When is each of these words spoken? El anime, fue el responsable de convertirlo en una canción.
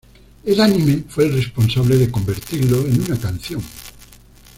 El 0.45 0.59
anime, 0.59 1.03
fue 1.07 1.25
el 1.27 1.33
responsable 1.35 1.95
de 1.95 2.09
convertirlo 2.09 2.79
en 2.87 3.03
una 3.03 3.19
canción. 3.19 3.61